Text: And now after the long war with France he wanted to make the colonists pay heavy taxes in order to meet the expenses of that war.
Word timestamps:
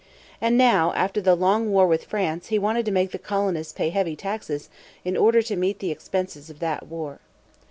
And 0.41 0.57
now 0.57 0.93
after 0.93 1.21
the 1.21 1.35
long 1.35 1.71
war 1.71 1.85
with 1.85 2.05
France 2.05 2.47
he 2.47 2.57
wanted 2.57 2.87
to 2.87 2.91
make 2.91 3.11
the 3.11 3.19
colonists 3.19 3.71
pay 3.71 3.91
heavy 3.91 4.15
taxes 4.15 4.67
in 5.05 5.15
order 5.15 5.43
to 5.43 5.55
meet 5.55 5.77
the 5.77 5.91
expenses 5.91 6.49
of 6.49 6.57
that 6.57 6.87
war. 6.87 7.19